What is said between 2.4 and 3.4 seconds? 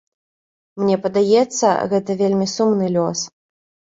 сумны лёс.